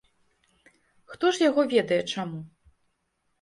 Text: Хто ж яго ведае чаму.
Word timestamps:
Хто 1.11 1.31
ж 1.35 1.43
яго 1.49 1.61
ведае 1.75 2.01
чаму. 2.15 2.41